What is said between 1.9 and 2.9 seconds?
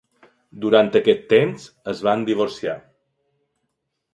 es van divorciar.